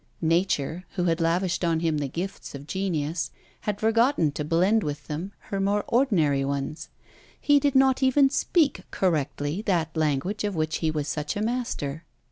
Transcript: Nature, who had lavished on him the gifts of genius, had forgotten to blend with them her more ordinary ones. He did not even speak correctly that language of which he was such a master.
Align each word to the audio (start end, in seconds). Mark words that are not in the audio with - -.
Nature, 0.23 0.83
who 0.95 1.03
had 1.03 1.21
lavished 1.21 1.63
on 1.63 1.79
him 1.81 1.99
the 1.99 2.07
gifts 2.07 2.55
of 2.55 2.65
genius, 2.65 3.29
had 3.59 3.79
forgotten 3.79 4.31
to 4.31 4.43
blend 4.43 4.81
with 4.81 5.05
them 5.05 5.31
her 5.51 5.59
more 5.59 5.83
ordinary 5.87 6.43
ones. 6.43 6.89
He 7.39 7.59
did 7.59 7.75
not 7.75 8.01
even 8.01 8.31
speak 8.31 8.81
correctly 8.89 9.61
that 9.67 9.95
language 9.95 10.43
of 10.43 10.55
which 10.55 10.77
he 10.77 10.89
was 10.89 11.07
such 11.07 11.35
a 11.37 11.41
master. 11.43 12.03